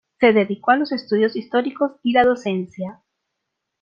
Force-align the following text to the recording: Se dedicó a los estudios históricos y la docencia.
Se 0.19 0.33
dedicó 0.33 0.71
a 0.71 0.77
los 0.77 0.91
estudios 0.91 1.35
históricos 1.35 1.91
y 2.01 2.13
la 2.13 2.23
docencia. 2.23 3.03